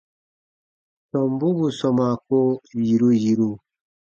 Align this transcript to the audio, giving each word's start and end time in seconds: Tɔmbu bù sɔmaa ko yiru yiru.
Tɔmbu 1.11 1.47
bù 1.57 1.65
sɔmaa 1.79 2.15
ko 2.27 2.37
yiru 2.85 3.09
yiru. 3.23 3.49